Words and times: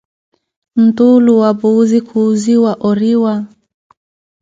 Ntuulu 0.83 1.31
wa 1.41 1.49
Puuzi, 1.59 1.99
khuuziwa 2.07 2.71
oriwa. 2.89 3.33